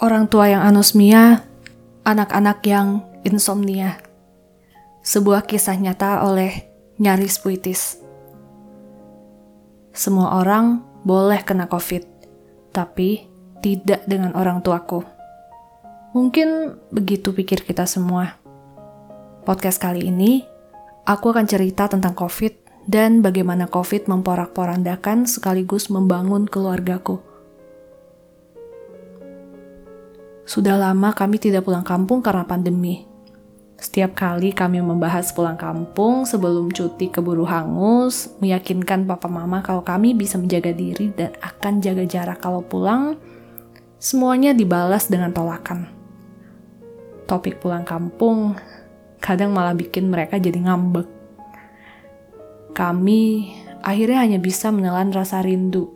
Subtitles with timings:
[0.00, 1.44] Orang tua yang anosmia,
[2.08, 4.00] anak-anak yang insomnia.
[5.04, 6.64] Sebuah kisah nyata oleh
[6.96, 8.00] Nyaris Puitis.
[9.92, 12.00] Semua orang boleh kena COVID,
[12.72, 13.28] tapi
[13.60, 15.04] tidak dengan orang tuaku.
[16.16, 18.40] Mungkin begitu pikir kita semua.
[19.44, 20.48] Podcast kali ini,
[21.04, 27.29] aku akan cerita tentang COVID dan bagaimana COVID memporak-porandakan sekaligus membangun keluargaku.
[30.50, 33.06] Sudah lama kami tidak pulang kampung karena pandemi.
[33.78, 40.10] Setiap kali kami membahas pulang kampung sebelum cuti keburu hangus, meyakinkan papa mama kalau kami
[40.10, 43.14] bisa menjaga diri dan akan jaga jarak kalau pulang,
[44.02, 45.86] semuanya dibalas dengan tolakan.
[47.30, 48.58] Topik pulang kampung
[49.22, 51.06] kadang malah bikin mereka jadi ngambek.
[52.74, 53.54] Kami
[53.86, 55.94] akhirnya hanya bisa menelan rasa rindu,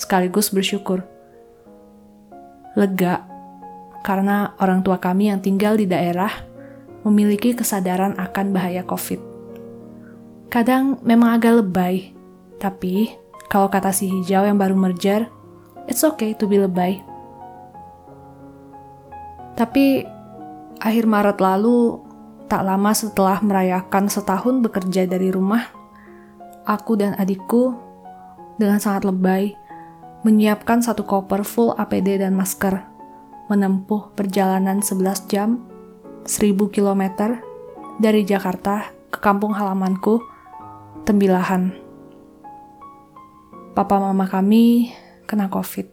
[0.00, 1.17] sekaligus bersyukur
[2.78, 3.26] lega
[4.06, 6.30] karena orang tua kami yang tinggal di daerah
[7.02, 9.20] memiliki kesadaran akan bahaya COVID.
[10.48, 12.14] Kadang memang agak lebay,
[12.62, 13.12] tapi
[13.50, 15.28] kalau kata si hijau yang baru merger,
[15.90, 17.02] it's okay to be lebay.
[19.58, 20.06] Tapi
[20.78, 22.00] akhir Maret lalu,
[22.48, 25.68] tak lama setelah merayakan setahun bekerja dari rumah,
[26.64, 27.76] aku dan adikku
[28.56, 29.52] dengan sangat lebay
[30.28, 32.84] menyiapkan satu koper full APD dan masker,
[33.48, 35.64] menempuh perjalanan 11 jam,
[36.28, 37.32] 1000 km
[37.96, 40.20] dari Jakarta ke kampung halamanku,
[41.08, 41.72] Tembilahan.
[43.72, 44.92] Papa mama kami
[45.24, 45.88] kena COVID.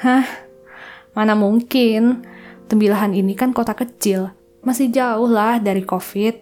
[0.00, 0.24] Hah?
[1.12, 2.24] Mana mungkin?
[2.72, 4.32] Tembilahan ini kan kota kecil,
[4.64, 6.40] masih jauh lah dari COVID.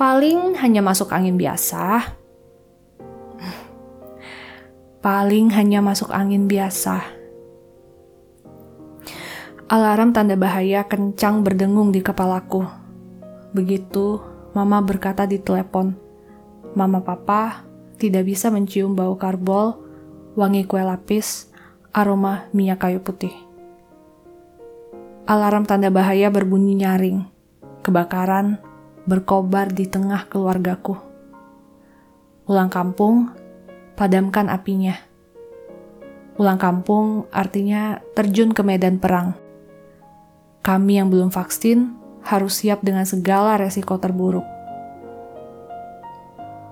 [0.00, 2.16] Paling hanya masuk angin biasa,
[5.02, 7.02] paling hanya masuk angin biasa.
[9.66, 12.64] Alarm tanda bahaya kencang berdengung di kepalaku.
[13.50, 14.22] Begitu
[14.54, 15.98] mama berkata di telepon,
[16.72, 17.68] Mama papa
[18.00, 19.76] tidak bisa mencium bau karbol,
[20.32, 21.52] wangi kue lapis,
[21.92, 23.34] aroma minyak kayu putih.
[25.28, 27.28] Alarm tanda bahaya berbunyi nyaring.
[27.84, 28.56] Kebakaran
[29.04, 30.96] berkobar di tengah keluargaku.
[32.48, 33.34] Pulang kampung,
[34.02, 34.98] padamkan apinya.
[36.34, 39.38] Pulang kampung artinya terjun ke medan perang.
[40.66, 41.94] Kami yang belum vaksin
[42.26, 44.42] harus siap dengan segala resiko terburuk.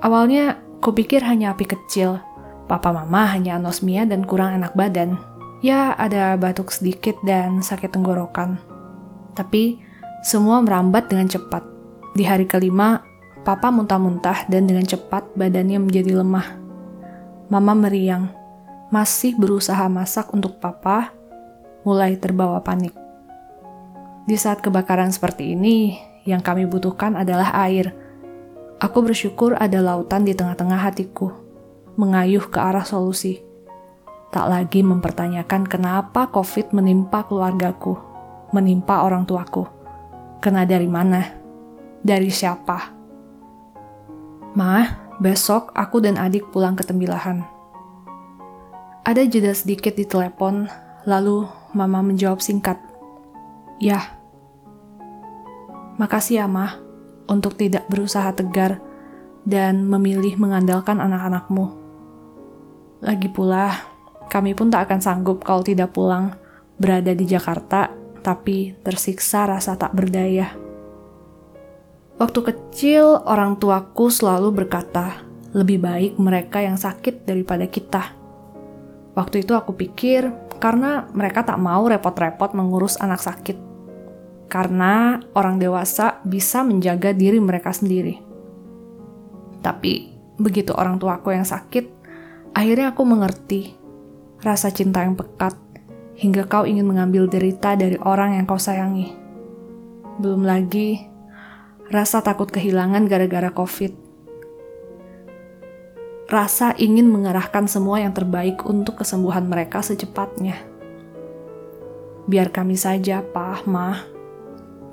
[0.02, 2.19] Awalnya, kupikir hanya api kecil.
[2.66, 5.14] Papa mama hanya anosmia dan kurang enak badan.
[5.62, 8.58] Ya, ada batuk sedikit dan sakit tenggorokan.
[9.38, 9.78] Tapi,
[10.26, 11.62] semua merambat dengan cepat.
[12.19, 13.06] Di hari kelima,
[13.46, 16.59] papa muntah-muntah dan dengan cepat badannya menjadi lemah.
[17.50, 18.31] Mama meriang,
[18.94, 21.11] masih berusaha masak untuk papa,
[21.83, 22.94] mulai terbawa panik.
[24.22, 27.91] Di saat kebakaran seperti ini, yang kami butuhkan adalah air.
[28.78, 31.34] Aku bersyukur ada lautan di tengah-tengah hatiku,
[31.99, 33.43] mengayuh ke arah solusi.
[34.31, 37.99] Tak lagi mempertanyakan kenapa COVID menimpa keluargaku,
[38.55, 39.67] menimpa orang tuaku.
[40.38, 41.27] Kena dari mana?
[41.99, 42.94] Dari siapa?
[44.55, 44.87] Mah,
[45.20, 47.44] Besok aku dan adik pulang ke Tembilahan.
[49.04, 50.64] Ada jeda sedikit di telepon,
[51.04, 51.44] lalu
[51.76, 52.81] mama menjawab singkat.
[53.76, 54.16] Ya.
[56.00, 56.81] Makasih ya, Mah,
[57.28, 58.81] untuk tidak berusaha tegar
[59.44, 61.69] dan memilih mengandalkan anak-anakmu.
[63.04, 63.76] Lagi pula,
[64.32, 66.32] kami pun tak akan sanggup kalau tidak pulang,
[66.81, 67.92] berada di Jakarta,
[68.25, 70.69] tapi tersiksa rasa tak berdaya.
[72.20, 75.25] Waktu kecil, orang tuaku selalu berkata,
[75.56, 78.12] lebih baik mereka yang sakit daripada kita.
[79.16, 80.28] Waktu itu aku pikir,
[80.60, 83.56] karena mereka tak mau repot-repot mengurus anak sakit.
[84.53, 88.20] Karena orang dewasa bisa menjaga diri mereka sendiri.
[89.64, 91.88] Tapi, begitu orang tuaku yang sakit,
[92.52, 93.72] akhirnya aku mengerti
[94.44, 95.56] rasa cinta yang pekat
[96.20, 99.17] hingga kau ingin mengambil derita dari orang yang kau sayangi.
[100.20, 101.09] Belum lagi
[101.90, 103.92] rasa takut kehilangan gara-gara COVID.
[106.31, 110.54] Rasa ingin mengerahkan semua yang terbaik untuk kesembuhan mereka secepatnya.
[112.31, 114.06] Biar kami saja, Pak, Mah.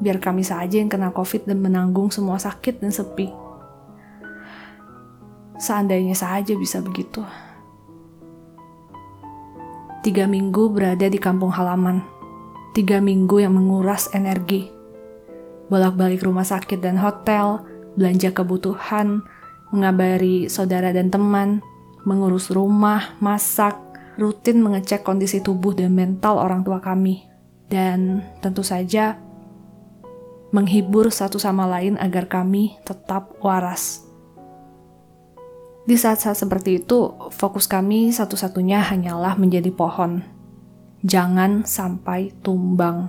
[0.02, 3.30] Biar kami saja yang kena COVID dan menanggung semua sakit dan sepi.
[5.62, 7.22] Seandainya saja bisa begitu.
[10.02, 12.02] Tiga minggu berada di kampung halaman.
[12.74, 14.77] Tiga minggu yang menguras energi
[15.68, 17.64] bolak-balik rumah sakit dan hotel,
[18.00, 19.24] belanja kebutuhan,
[19.72, 21.60] mengabari saudara dan teman,
[22.08, 23.76] mengurus rumah, masak,
[24.18, 27.28] rutin mengecek kondisi tubuh dan mental orang tua kami,
[27.68, 29.20] dan tentu saja
[30.56, 34.08] menghibur satu sama lain agar kami tetap waras.
[35.88, 40.20] Di saat-saat seperti itu, fokus kami satu-satunya hanyalah menjadi pohon.
[41.00, 43.08] Jangan sampai tumbang.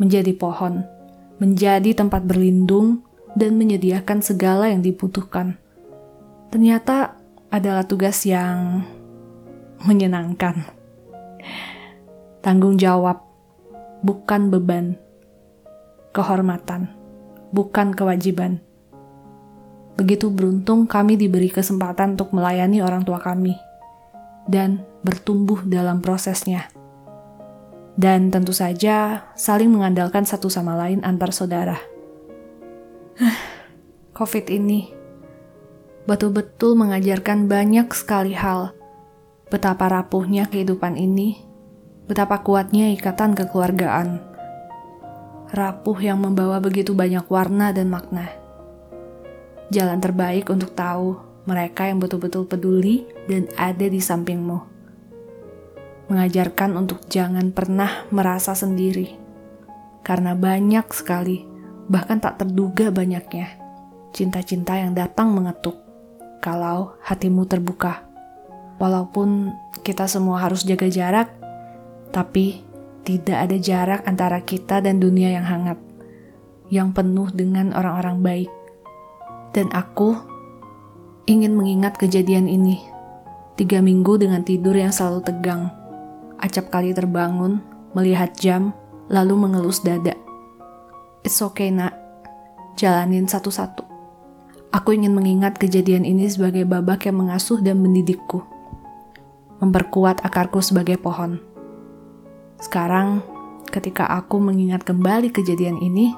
[0.00, 0.80] Menjadi pohon,
[1.38, 3.02] menjadi tempat berlindung,
[3.34, 5.58] dan menyediakan segala yang dibutuhkan.
[6.54, 7.18] Ternyata
[7.50, 8.86] adalah tugas yang
[9.82, 10.64] menyenangkan.
[12.40, 13.26] Tanggung jawab,
[14.06, 14.94] bukan beban.
[16.14, 16.94] Kehormatan,
[17.50, 18.62] bukan kewajiban.
[19.98, 23.54] Begitu beruntung kami diberi kesempatan untuk melayani orang tua kami
[24.46, 26.73] dan bertumbuh dalam prosesnya.
[27.94, 31.78] Dan tentu saja saling mengandalkan satu sama lain antar saudara.
[34.18, 34.90] COVID ini
[36.04, 38.74] betul-betul mengajarkan banyak sekali hal.
[39.46, 41.46] Betapa rapuhnya kehidupan ini,
[42.10, 44.18] betapa kuatnya ikatan kekeluargaan.
[45.54, 48.26] Rapuh yang membawa begitu banyak warna dan makna.
[49.70, 51.14] Jalan terbaik untuk tahu
[51.46, 54.73] mereka yang betul-betul peduli dan ada di sampingmu.
[56.14, 59.18] Mengajarkan untuk jangan pernah merasa sendiri,
[60.06, 61.42] karena banyak sekali
[61.90, 63.58] bahkan tak terduga banyaknya.
[64.14, 65.74] Cinta-cinta yang datang mengetuk
[66.38, 68.06] kalau hatimu terbuka.
[68.78, 71.34] Walaupun kita semua harus jaga jarak,
[72.14, 72.62] tapi
[73.02, 75.82] tidak ada jarak antara kita dan dunia yang hangat,
[76.70, 78.50] yang penuh dengan orang-orang baik.
[79.50, 80.14] Dan aku
[81.26, 82.86] ingin mengingat kejadian ini.
[83.58, 85.82] Tiga minggu dengan tidur yang selalu tegang.
[86.44, 87.64] Acap kali terbangun,
[87.96, 88.76] melihat jam,
[89.08, 90.12] lalu mengelus dada.
[91.24, 91.96] It's okay nak,
[92.76, 93.80] jalanin satu-satu.
[94.68, 98.44] Aku ingin mengingat kejadian ini sebagai babak yang mengasuh dan mendidikku.
[99.64, 101.40] Memperkuat akarku sebagai pohon.
[102.60, 103.24] Sekarang,
[103.72, 106.12] ketika aku mengingat kembali kejadian ini,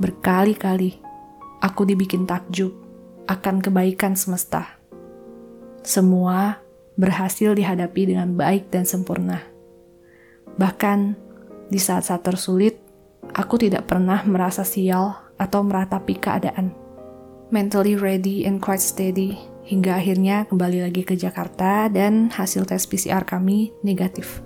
[0.00, 0.96] berkali-kali
[1.60, 2.72] aku dibikin takjub
[3.28, 4.80] akan kebaikan semesta.
[5.84, 6.56] Semua
[6.96, 9.40] berhasil dihadapi dengan baik dan sempurna.
[10.60, 10.98] Bahkan
[11.72, 12.76] di saat-saat tersulit,
[13.32, 16.76] aku tidak pernah merasa sial atau meratapi keadaan.
[17.52, 23.24] Mentally ready and quite steady, hingga akhirnya kembali lagi ke Jakarta dan hasil tes PCR
[23.24, 24.40] kami negatif.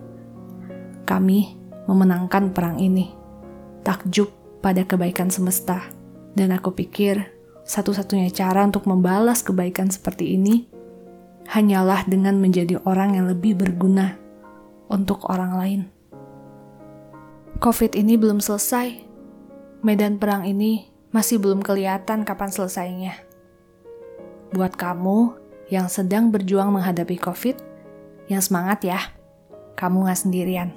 [1.06, 1.54] Kami
[1.86, 3.14] memenangkan perang ini.
[3.86, 5.86] Takjub pada kebaikan semesta.
[6.36, 7.22] Dan aku pikir
[7.64, 10.75] satu-satunya cara untuk membalas kebaikan seperti ini
[11.50, 14.18] hanyalah dengan menjadi orang yang lebih berguna
[14.90, 15.80] untuk orang lain.
[17.56, 19.06] COVID ini belum selesai.
[19.80, 23.14] Medan perang ini masih belum kelihatan kapan selesainya.
[24.52, 25.32] Buat kamu
[25.72, 27.56] yang sedang berjuang menghadapi COVID,
[28.28, 29.00] yang semangat ya,
[29.78, 30.70] kamu gak sendirian.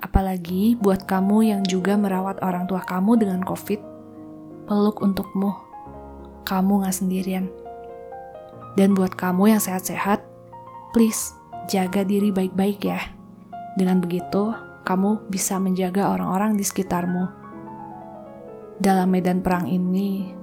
[0.00, 3.80] Apalagi buat kamu yang juga merawat orang tua kamu dengan COVID,
[4.66, 5.52] peluk untukmu,
[6.48, 7.63] kamu gak sendirian.
[8.74, 10.22] Dan buat kamu yang sehat-sehat,
[10.90, 11.30] please
[11.70, 13.00] jaga diri baik-baik ya.
[13.78, 17.26] Dengan begitu, kamu bisa menjaga orang-orang di sekitarmu.
[18.82, 20.34] Dalam medan perang ini,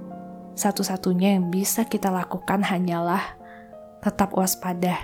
[0.56, 3.36] satu-satunya yang bisa kita lakukan hanyalah
[4.00, 4.96] tetap waspada.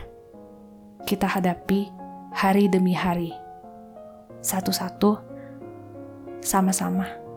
[1.04, 1.88] Kita hadapi
[2.32, 3.32] hari demi hari,
[4.40, 5.20] satu-satu,
[6.40, 7.27] sama-sama.